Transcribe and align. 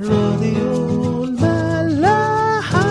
راديو 0.00 1.24
الملاحة. 1.24 2.82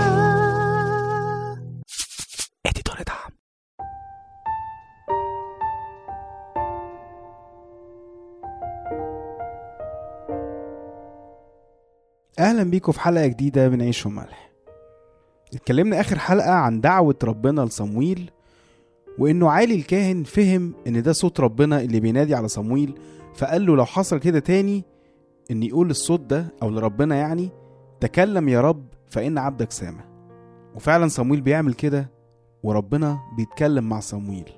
اديتور 2.66 2.96
دعم. 3.08 3.32
أهلا 12.40 12.64
بيكم 12.64 12.92
في 12.92 13.00
حلقة 13.00 13.28
جديدة 13.28 13.70
من 13.70 13.82
عيش 13.82 14.06
وملح. 14.06 14.52
اتكلمنا 15.54 16.00
آخر 16.00 16.20
حلقة 16.20 16.52
عن 16.52 16.82
دعوة 16.82 17.16
ربنا 17.24 17.62
لصمويل 17.62 18.32
وإنه 19.20 19.50
عالي 19.52 19.76
الكاهن 19.76 20.24
فهم 20.24 20.74
إن 20.88 21.02
ده 21.04 21.14
صوت 21.14 21.40
ربنا 21.40 21.82
اللي 21.82 22.00
بينادي 22.00 22.36
على 22.36 22.48
صمويل 22.48 23.00
فقال 23.36 23.66
له 23.66 23.76
لو 23.76 23.86
حصل 23.86 24.18
كده 24.20 24.40
تاني 24.40 24.84
إن 25.52 25.64
يقول 25.64 25.90
الصوت 25.90 26.20
ده 26.20 26.46
أو 26.64 26.70
لربنا 26.70 27.16
يعني 27.16 27.50
تكلم 28.00 28.50
يا 28.50 28.62
رب 28.62 28.86
فإن 29.08 29.38
عبدك 29.38 29.72
سامع 29.72 30.04
وفعلا 30.76 31.08
صمويل 31.08 31.42
بيعمل 31.42 31.74
كده 31.74 32.10
وربنا 32.64 33.20
بيتكلم 33.38 33.90
مع 33.90 34.00
صمويل. 34.00 34.50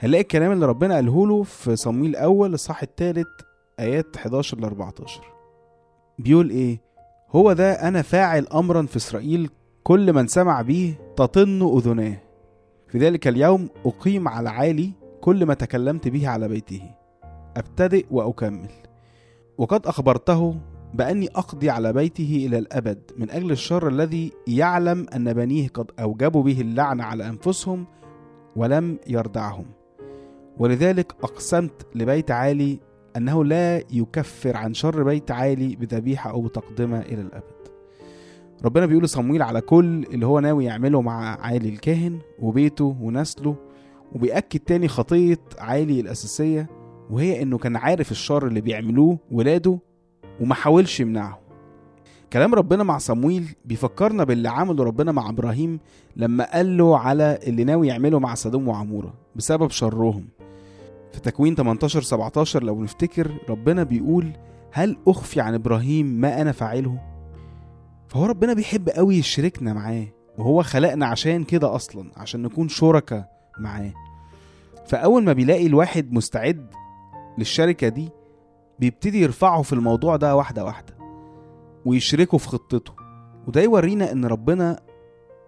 هنلاقي 0.00 0.22
الكلام 0.22 0.52
اللي 0.52 0.66
ربنا 0.66 0.94
قاله 0.94 1.26
له 1.26 1.42
في 1.42 1.76
صمويل 1.76 2.16
اول 2.16 2.54
الصح 2.54 2.82
الثالث 2.82 3.26
آيات 3.80 4.16
11 4.16 4.58
ل 4.60 4.64
14 4.64 5.20
بيقول 6.18 6.50
إيه؟ 6.50 6.80
هو 7.30 7.52
ده 7.52 7.72
أنا 7.72 8.02
فاعل 8.02 8.46
امرا 8.46 8.82
في 8.82 8.96
إسرائيل 8.96 9.50
كل 9.82 10.12
من 10.12 10.26
سمع 10.26 10.62
به 10.62 10.94
تطن 11.16 11.62
أذناه. 11.76 12.16
في 12.88 12.98
ذلك 12.98 13.28
اليوم 13.28 13.68
أقيم 13.86 14.28
على 14.28 14.50
عالي 14.50 14.90
كل 15.20 15.46
ما 15.46 15.54
تكلمت 15.54 16.08
به 16.08 16.28
على 16.28 16.48
بيته. 16.48 16.82
أبتدئ 17.56 18.06
وأكمل. 18.10 18.70
وقد 19.58 19.86
أخبرته 19.86 20.56
بأني 20.94 21.28
أقضي 21.28 21.70
على 21.70 21.92
بيته 21.92 22.44
إلى 22.46 22.58
الأبد 22.58 22.98
من 23.16 23.30
أجل 23.30 23.50
الشر 23.50 23.88
الذي 23.88 24.32
يعلم 24.46 25.06
أن 25.16 25.32
بنيه 25.32 25.68
قد 25.68 25.90
أوجبوا 26.00 26.42
به 26.42 26.60
اللعنه 26.60 27.04
على 27.04 27.28
أنفسهم 27.28 27.86
ولم 28.56 28.98
يردعهم. 29.06 29.66
ولذلك 30.58 31.14
أقسمت 31.22 31.86
لبيت 31.94 32.30
عالي 32.30 32.80
أنه 33.16 33.44
لا 33.44 33.78
يكفر 33.78 34.56
عن 34.56 34.74
شر 34.74 35.02
بيت 35.02 35.30
عالي 35.30 35.76
بذبيحة 35.76 36.30
أو 36.30 36.40
بتقدمة 36.40 37.00
إلى 37.00 37.20
الأبد. 37.20 37.44
ربنا 38.64 38.86
بيقول 38.86 39.04
لصمويل 39.04 39.42
على 39.42 39.60
كل 39.60 40.04
اللي 40.04 40.26
هو 40.26 40.40
ناوي 40.40 40.64
يعمله 40.64 41.02
مع 41.02 41.40
عالي 41.40 41.68
الكاهن 41.68 42.18
وبيته 42.38 42.96
ونسله. 43.00 43.56
وبيأكد 44.12 44.60
تاني 44.60 44.88
خطية 44.88 45.40
عالي 45.58 46.00
الأساسية 46.00 46.83
وهي 47.10 47.42
إنه 47.42 47.58
كان 47.58 47.76
عارف 47.76 48.10
الشر 48.10 48.46
اللي 48.46 48.60
بيعملوه 48.60 49.18
ولاده 49.30 49.78
وما 50.40 50.54
حاولش 50.54 51.00
يمنعه. 51.00 51.40
كلام 52.32 52.54
ربنا 52.54 52.82
مع 52.82 52.98
صمويل 52.98 53.48
بيفكرنا 53.64 54.24
باللي 54.24 54.48
عمله 54.48 54.84
ربنا 54.84 55.12
مع 55.12 55.28
إبراهيم 55.30 55.80
لما 56.16 56.52
قال 56.52 56.76
له 56.76 56.98
على 56.98 57.38
اللي 57.46 57.64
ناوي 57.64 57.88
يعمله 57.88 58.18
مع 58.18 58.34
سدوم 58.34 58.68
وعمورة 58.68 59.14
بسبب 59.36 59.70
شرهم. 59.70 60.28
في 61.12 61.20
تكوين 61.20 61.54
18 61.54 62.02
17 62.02 62.62
لو 62.62 62.82
نفتكر 62.82 63.30
ربنا 63.48 63.82
بيقول 63.82 64.32
هل 64.72 64.96
أخفي 65.08 65.40
عن 65.40 65.54
إبراهيم 65.54 66.06
ما 66.06 66.40
أنا 66.40 66.52
فاعله؟ 66.52 66.98
فهو 68.08 68.26
ربنا 68.26 68.52
بيحب 68.54 68.88
قوي 68.88 69.16
يشركنا 69.16 69.72
معاه 69.72 70.06
وهو 70.38 70.62
خلقنا 70.62 71.06
عشان 71.06 71.44
كده 71.44 71.74
أصلا 71.74 72.10
عشان 72.16 72.42
نكون 72.42 72.68
شركة 72.68 73.28
معاه. 73.58 73.92
فأول 74.86 75.24
ما 75.24 75.32
بيلاقي 75.32 75.66
الواحد 75.66 76.12
مستعد 76.12 76.66
للشركة 77.38 77.88
دي 77.88 78.08
بيبتدي 78.78 79.22
يرفعه 79.22 79.62
في 79.62 79.72
الموضوع 79.72 80.16
ده 80.16 80.36
واحدة 80.36 80.64
واحدة 80.64 80.94
ويشركه 81.84 82.38
في 82.38 82.48
خطته. 82.48 82.92
وده 83.46 83.60
يورينا 83.62 84.12
إن 84.12 84.24
ربنا 84.24 84.80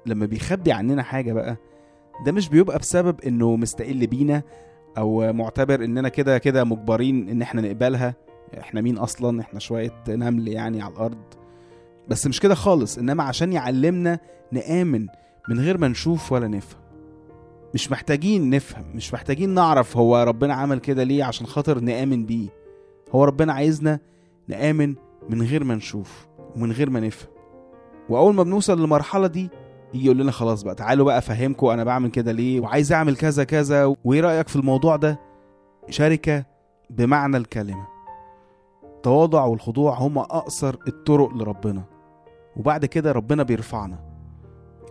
لما 0.06 0.26
بيخبي 0.26 0.72
عننا 0.72 1.02
حاجة 1.02 1.32
بقى 1.32 1.56
ده 2.26 2.32
مش 2.32 2.48
بيبقى 2.48 2.78
بسبب 2.78 3.20
إنه 3.20 3.56
مستقل 3.56 4.06
بينا 4.06 4.42
أو 4.98 5.32
معتبر 5.32 5.84
إننا 5.84 6.08
كده 6.08 6.38
كده 6.38 6.64
مجبرين 6.64 7.28
إن 7.28 7.42
إحنا 7.42 7.62
نقبلها 7.62 8.14
إحنا 8.58 8.80
مين 8.80 8.98
أصلا؟ 8.98 9.40
إحنا 9.40 9.58
شوية 9.60 9.92
نمل 10.08 10.48
يعني 10.48 10.82
على 10.82 10.92
الأرض. 10.92 11.18
بس 12.08 12.26
مش 12.26 12.40
كده 12.40 12.54
خالص 12.54 12.98
إنما 12.98 13.22
عشان 13.22 13.52
يعلمنا 13.52 14.18
نآمن 14.52 15.06
من 15.48 15.60
غير 15.60 15.78
ما 15.78 15.88
نشوف 15.88 16.32
ولا 16.32 16.48
نفهم. 16.48 16.80
مش 17.76 17.92
محتاجين 17.92 18.50
نفهم 18.50 18.84
مش 18.94 19.14
محتاجين 19.14 19.50
نعرف 19.50 19.96
هو 19.96 20.22
ربنا 20.22 20.54
عمل 20.54 20.78
كده 20.78 21.02
ليه 21.02 21.24
عشان 21.24 21.46
خاطر 21.46 21.80
نآمن 21.80 22.26
بيه. 22.26 22.48
هو 23.14 23.24
ربنا 23.24 23.52
عايزنا 23.52 24.00
نآمن 24.48 24.94
من 25.28 25.42
غير 25.42 25.64
ما 25.64 25.74
نشوف 25.74 26.26
ومن 26.56 26.72
غير 26.72 26.90
ما 26.90 27.00
نفهم. 27.00 27.30
وأول 28.08 28.34
ما 28.34 28.42
بنوصل 28.42 28.80
للمرحلة 28.80 29.26
دي 29.26 29.50
يجي 29.94 30.04
يقول 30.04 30.18
لنا 30.18 30.30
خلاص 30.32 30.62
بقى 30.62 30.74
تعالوا 30.74 31.06
بقى 31.06 31.18
أفهمكم 31.18 31.66
أنا 31.66 31.84
بعمل 31.84 32.10
كده 32.10 32.32
ليه 32.32 32.60
وعايز 32.60 32.92
أعمل 32.92 33.16
كذا 33.16 33.44
كذا. 33.44 33.94
وإيه 34.04 34.20
رأيك 34.20 34.48
في 34.48 34.56
الموضوع 34.56 34.96
ده؟ 34.96 35.20
شركة 35.90 36.44
بمعنى 36.90 37.36
الكلمة. 37.36 37.86
التواضع 38.84 39.44
والخضوع 39.44 39.98
هما 39.98 40.20
أقصر 40.22 40.76
الطرق 40.88 41.34
لربنا. 41.34 41.84
وبعد 42.56 42.84
كده 42.84 43.12
ربنا 43.12 43.42
بيرفعنا. 43.42 44.15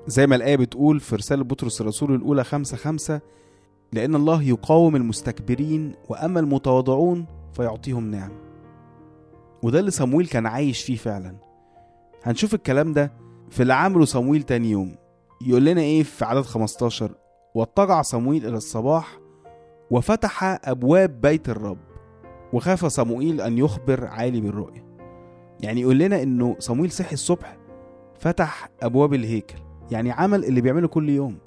زي 0.07 0.27
ما 0.27 0.35
الآية 0.35 0.55
بتقول 0.55 0.99
في 0.99 1.15
رسالة 1.15 1.43
بطرس 1.43 1.81
الرسول 1.81 2.15
الأولى 2.15 2.43
خمسة 2.43 2.77
خمسة 2.77 3.21
لأن 3.93 4.15
الله 4.15 4.43
يقاوم 4.43 4.95
المستكبرين 4.95 5.93
وأما 6.09 6.39
المتواضعون 6.39 7.25
فيعطيهم 7.53 8.11
نعم. 8.11 8.31
وده 9.63 9.79
اللي 9.79 9.91
صمويل 9.91 10.27
كان 10.27 10.45
عايش 10.45 10.83
فيه 10.83 10.95
فعلا. 10.95 11.35
هنشوف 12.23 12.53
الكلام 12.53 12.93
ده 12.93 13.11
في 13.49 13.61
اللي 13.63 13.73
عمله 13.73 14.05
صمويل 14.05 14.43
تاني 14.43 14.71
يوم. 14.71 14.95
يقول 15.41 15.65
لنا 15.65 15.81
إيه 15.81 16.03
في 16.03 16.25
عدد 16.25 16.41
15 16.41 17.11
واضطجع 17.55 18.01
صمويل 18.01 18.47
إلى 18.47 18.57
الصباح 18.57 19.19
وفتح 19.91 20.43
أبواب 20.69 21.21
بيت 21.21 21.49
الرب 21.49 21.77
وخاف 22.53 22.85
صموئيل 22.85 23.41
أن 23.41 23.57
يخبر 23.57 24.05
عالي 24.05 24.41
بالرؤيا 24.41 24.85
يعني 25.59 25.81
يقول 25.81 25.99
لنا 25.99 26.23
إنه 26.23 26.55
صمويل 26.59 26.91
صحي 26.91 27.13
الصبح 27.13 27.57
فتح 28.19 28.69
أبواب 28.81 29.13
الهيكل. 29.13 29.57
يعني 29.91 30.11
عمل 30.11 30.45
اللي 30.45 30.61
بيعمله 30.61 30.87
كل 30.87 31.09
يوم. 31.09 31.37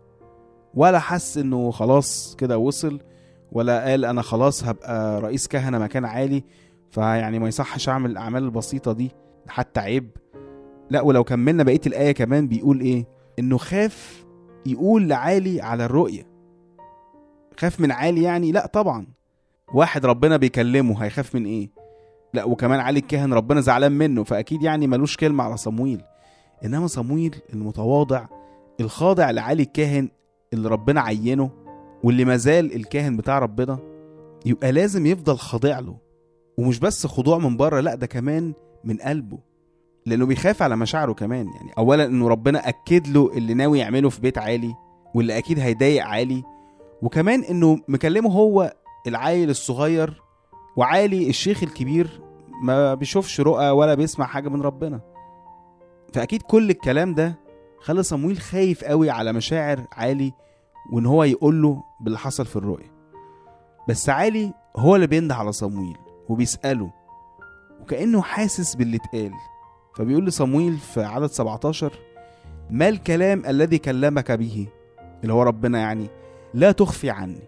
ولا 0.75 0.99
حس 0.99 1.39
إنه 1.39 1.71
خلاص 1.71 2.37
كده 2.39 2.59
وصل 2.59 3.01
ولا 3.53 3.85
قال 3.85 4.05
أنا 4.05 4.23
خلاص 4.23 4.65
هبقى 4.65 5.21
رئيس 5.21 5.49
كهنة 5.49 5.79
مكان 5.79 6.05
عالي 6.05 6.45
فيعني 6.91 7.39
ما 7.39 7.49
يصحش 7.49 7.89
أعمل 7.89 8.11
الأعمال 8.11 8.43
البسيطة 8.43 8.93
دي 8.93 9.11
حتى 9.49 9.81
عيب. 9.81 10.11
لا 10.91 11.01
ولو 11.01 11.25
كملنا 11.25 11.63
بقية 11.63 11.81
الآية 11.87 12.13
كمان 12.13 12.49
بيقول 12.49 12.81
إيه؟ 12.81 13.07
إنه 13.39 13.57
خاف 13.57 14.25
يقول 14.67 15.09
لعالي 15.09 15.61
على 15.61 15.85
الرؤية. 15.85 16.29
خاف 17.59 17.81
من 17.81 17.93
عالي 17.93 18.23
يعني؟ 18.23 18.53
لا 18.53 18.67
طبعا. 18.67 19.07
واحد 19.75 20.07
ربنا 20.07 20.37
بيكلمه 20.37 21.05
هيخاف 21.05 21.35
من 21.35 21.45
إيه؟ 21.45 21.71
لا 22.35 22.45
وكمان 22.45 22.81
علي 22.81 22.99
الكاهن 22.99 23.33
ربنا 23.33 23.61
زعلان 23.61 23.93
منه 23.93 24.25
فأكيد 24.25 24.63
يعني 24.63 24.87
ملوش 24.87 25.17
كلمة 25.17 25.45
على 25.45 25.57
صمويل. 25.57 26.03
إنما 26.65 26.87
صمويل 26.87 27.37
المتواضع 27.53 28.27
الخاضع 28.81 29.31
لعلي 29.31 29.63
الكاهن 29.63 30.09
اللي 30.53 30.69
ربنا 30.69 31.01
عينه 31.01 31.51
واللي 32.05 32.25
مازال 32.25 32.75
الكاهن 32.77 33.17
بتاع 33.17 33.39
ربنا 33.39 33.79
يبقى 34.47 34.73
لازم 34.73 35.07
يفضل 35.07 35.37
خاضع 35.37 35.79
له. 35.79 35.97
ومش 36.59 36.79
بس 36.79 37.07
خضوع 37.07 37.39
من 37.39 37.57
بره 37.57 37.81
لا 37.81 37.95
ده 37.95 38.07
كمان 38.07 38.53
من 38.85 38.97
قلبه. 38.97 39.39
لأنه 40.07 40.27
بيخاف 40.27 40.63
على 40.63 40.77
مشاعره 40.77 41.13
كمان. 41.13 41.47
يعني 41.47 41.71
اولا 41.79 42.05
إنه 42.05 42.29
ربنا 42.29 42.69
أكد 42.69 43.07
له 43.09 43.33
اللي 43.37 43.55
ناوي 43.55 43.79
يعمله 43.79 44.09
في 44.09 44.21
بيت 44.21 44.39
عالي 44.39 44.75
واللي 45.15 45.39
أكيد 45.39 45.59
هيضايق 45.59 46.05
عالي. 46.05 46.43
وكمان 47.03 47.45
إنه 47.45 47.79
مكلمه 47.89 48.31
هو 48.31 48.75
العيل 49.07 49.51
الصغير 49.51 50.23
وعالي 50.77 51.29
الشيخ 51.29 51.63
الكبير 51.63 52.21
ما 52.63 52.95
بيشوفش 52.95 53.41
رؤى 53.41 53.71
ولا 53.71 53.95
بيسمع 53.95 54.27
حاجة 54.27 54.49
من 54.49 54.63
ربنا. 54.63 55.01
فأكيد 56.13 56.43
كل 56.43 56.71
الكلام 56.71 57.15
ده 57.15 57.39
خلى 57.81 58.03
صمويل 58.03 58.39
خايف 58.39 58.85
قوي 58.85 59.11
على 59.11 59.33
مشاعر 59.33 59.87
عالي 59.93 60.33
وإن 60.93 61.07
هو 61.07 61.25
يقول 61.25 61.63
له 61.63 61.83
باللي 62.01 62.19
حصل 62.19 62.47
في 62.47 62.57
الرؤيا 62.57 62.91
بس 63.89 64.09
عالي 64.09 64.53
هو 64.77 64.97
اللي 64.97 65.07
بينده 65.07 65.35
على 65.35 65.53
صمويل 65.53 65.97
وبيسأله 66.29 66.93
وكأنه 67.81 68.23
حاسس 68.23 68.75
باللي 68.75 68.97
اتقال. 68.97 69.33
فبيقول 69.97 70.27
لصمويل 70.27 70.77
في 70.77 71.03
عدد 71.03 71.27
17 71.27 71.93
ما 72.71 72.89
الكلام 72.89 73.43
الذي 73.47 73.79
كلمك 73.79 74.33
به؟ 74.33 74.67
اللي 75.23 75.33
هو 75.33 75.43
ربنا 75.43 75.79
يعني 75.79 76.09
لا 76.55 76.73
تخفي 76.73 77.11
عني. 77.11 77.43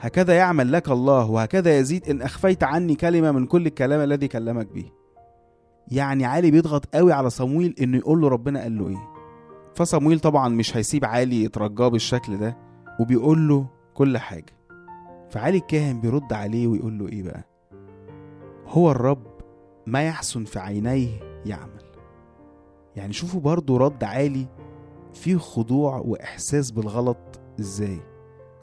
هكذا 0.00 0.36
يعمل 0.36 0.72
لك 0.72 0.88
الله 0.88 1.30
وهكذا 1.30 1.78
يزيد 1.78 2.08
إن 2.08 2.22
أخفيت 2.22 2.62
عني 2.62 2.94
كلمة 2.94 3.32
من 3.32 3.46
كل 3.46 3.66
الكلام 3.66 4.00
الذي 4.00 4.28
كلمك 4.28 4.66
به. 4.66 4.90
يعني 5.90 6.24
علي 6.24 6.50
بيضغط 6.50 6.86
قوي 6.96 7.12
على 7.12 7.30
صمويل 7.30 7.74
إنه 7.80 7.96
يقول 7.96 8.20
له 8.20 8.28
ربنا 8.28 8.60
قال 8.62 8.78
له 8.78 8.88
إيه. 8.88 9.08
فصمويل 9.74 10.20
طبعا 10.20 10.48
مش 10.48 10.76
هيسيب 10.76 11.04
علي 11.04 11.44
يترجاه 11.44 11.88
بالشكل 11.88 12.38
ده 12.38 12.56
وبيقول 13.00 13.48
له 13.48 13.66
كل 13.94 14.18
حاجة. 14.18 14.52
فعلي 15.30 15.56
الكاهن 15.56 16.00
بيرد 16.00 16.32
عليه 16.32 16.66
ويقول 16.66 16.98
له 16.98 17.08
إيه 17.08 17.22
بقى؟ 17.22 17.44
هو 18.66 18.90
الرب 18.90 19.26
ما 19.86 20.06
يحسن 20.06 20.44
في 20.44 20.58
عينيه 20.58 21.08
يعمل. 21.46 21.82
يعني 22.96 23.12
شوفوا 23.12 23.40
برضو 23.40 23.76
رد 23.76 24.04
عالي 24.04 24.46
فيه 25.14 25.36
خضوع 25.36 25.96
وإحساس 26.04 26.70
بالغلط 26.70 27.40
إزاي. 27.60 27.98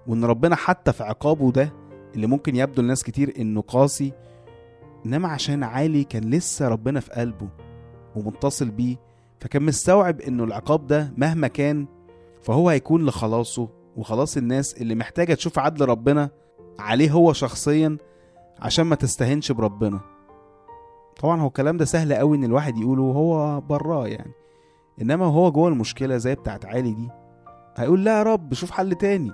وإن 0.08 0.26
ربنا 0.26 0.56
حتى 0.56 0.94
في 0.94 1.04
عقابه 1.04 1.52
ده 1.52 1.74
اللي 2.16 2.28
ممكن 2.28 2.56
يبدو 2.56 2.82
لناس 2.82 3.04
كتير 3.04 3.34
إنه 3.40 3.62
قاسي 3.62 4.14
إنما 5.06 5.28
عشان 5.28 5.64
عالي 5.64 6.04
كان 6.04 6.24
لسه 6.30 6.68
ربنا 6.68 7.00
في 7.00 7.12
قلبه 7.12 7.48
ومتصل 8.16 8.70
بيه 8.70 8.96
فكان 9.40 9.64
مستوعب 9.64 10.22
إنه 10.22 10.44
العقاب 10.44 10.88
ده 10.88 11.14
مهما 11.18 11.48
كان 11.48 11.88
فهو 12.44 12.70
هيكون 12.70 13.06
لخلاصه 13.06 13.70
وخلاص 13.96 14.38
الناس 14.38 14.74
اللي 14.74 14.96
محتاجة 14.96 15.34
تشوف 15.34 15.60
عدل 15.60 15.86
ربنا 15.86 16.30
عليه 16.80 17.12
هو 17.12 17.34
شخصيا 17.34 17.98
عشان 18.60 18.86
ما 18.86 18.96
تستهنش 18.96 19.52
بربنا. 19.52 20.00
طبعا 21.20 21.42
هو 21.42 21.48
الكلام 21.48 21.78
ده 21.78 21.86
سهل 21.86 22.14
قوي 22.14 22.38
إن 22.38 22.44
الواحد 22.44 22.78
يقوله 22.78 23.02
وهو 23.04 23.62
براه 23.62 24.08
يعني. 24.08 24.32
إنما 25.02 25.26
هو 25.26 25.52
جوه 25.52 25.68
المشكلة 25.70 26.18
زي 26.18 26.36
بتاعت 26.36 26.66
عالي 26.66 26.92
دي 26.94 27.10
هيقول 27.76 28.04
لا 28.04 28.18
يا 28.18 28.24
رب 28.24 28.54
شوف 28.54 28.72
حل 28.72 28.96
تاني. 28.96 29.32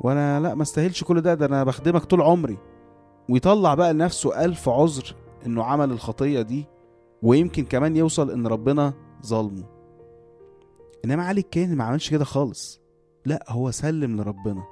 وأنا 0.00 0.40
لا 0.40 0.54
ما 0.54 0.62
استاهلش 0.62 1.04
كل 1.04 1.20
ده 1.20 1.34
ده 1.34 1.46
أنا 1.46 1.64
بخدمك 1.64 2.04
طول 2.04 2.22
عمري. 2.22 2.58
ويطلع 3.28 3.74
بقى 3.74 3.92
لنفسه 3.92 4.44
ألف 4.44 4.68
عذر 4.68 5.14
إنه 5.46 5.64
عمل 5.64 5.90
الخطية 5.90 6.42
دي 6.42 6.66
ويمكن 7.22 7.64
كمان 7.64 7.96
يوصل 7.96 8.30
إن 8.30 8.46
ربنا 8.46 8.94
ظلمه. 9.26 9.64
إنما 11.04 11.24
علي 11.24 11.40
الكاهن 11.40 11.76
ما 11.76 11.84
عملش 11.84 12.10
كده 12.10 12.24
خالص. 12.24 12.80
لا 13.24 13.44
هو 13.48 13.70
سلم 13.70 14.20
لربنا 14.20 14.64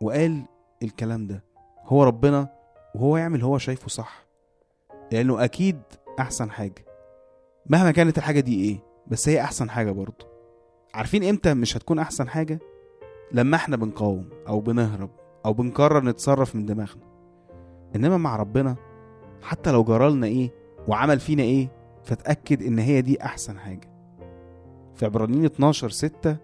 وقال 0.00 0.44
الكلام 0.82 1.26
ده. 1.26 1.44
هو 1.84 2.04
ربنا 2.04 2.48
وهو 2.94 3.16
يعمل 3.16 3.42
هو 3.42 3.58
شايفه 3.58 3.88
صح. 3.88 4.26
لأنه 5.12 5.44
أكيد 5.44 5.80
أحسن 6.20 6.50
حاجة. 6.50 6.84
مهما 7.66 7.90
كانت 7.90 8.18
الحاجة 8.18 8.40
دي 8.40 8.64
إيه 8.64 8.78
بس 9.06 9.28
هي 9.28 9.40
أحسن 9.40 9.70
حاجة 9.70 9.90
برضه. 9.90 10.26
عارفين 10.94 11.24
إمتى 11.24 11.54
مش 11.54 11.76
هتكون 11.76 11.98
أحسن 11.98 12.28
حاجة؟ 12.28 12.58
لما 13.32 13.56
إحنا 13.56 13.76
بنقاوم 13.76 14.28
أو 14.48 14.60
بنهرب 14.60 15.10
أو 15.46 15.52
بنقرر 15.52 16.04
نتصرف 16.04 16.56
من 16.56 16.66
دماغنا. 16.66 17.13
إنما 17.96 18.16
مع 18.16 18.36
ربنا 18.36 18.76
حتى 19.42 19.72
لو 19.72 19.84
جرالنا 19.84 20.26
إيه 20.26 20.50
وعمل 20.88 21.20
فينا 21.20 21.42
إيه 21.42 21.68
فتاكد 22.04 22.62
إن 22.62 22.78
هي 22.78 23.00
دي 23.02 23.22
أحسن 23.22 23.58
حاجة. 23.58 23.90
في 24.94 25.04
عبرانيين 25.04 25.44
12 25.44 25.90
6 25.90 26.36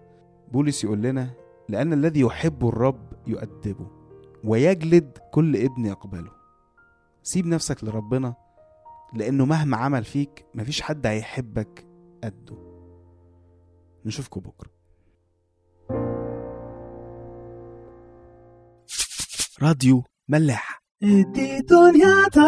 بولس 0.51 0.83
يقول 0.83 1.01
لنا 1.01 1.29
لأن 1.69 1.93
الذي 1.93 2.19
يحب 2.19 2.67
الرب 2.67 3.13
يؤدبه 3.27 3.87
ويجلد 4.43 5.17
كل 5.31 5.55
ابن 5.55 5.85
يقبله. 5.85 6.31
سيب 7.23 7.45
نفسك 7.47 7.83
لربنا 7.83 8.35
لأنه 9.13 9.45
مهما 9.45 9.77
عمل 9.77 10.03
فيك 10.03 10.45
مفيش 10.55 10.81
حد 10.81 11.07
هيحبك 11.07 11.85
قده. 12.23 12.57
نشوفكم 14.05 14.41
بكرة. 14.41 14.69
راديو 19.61 20.03
ملاح. 20.29 20.70
editoriada. 21.01 22.47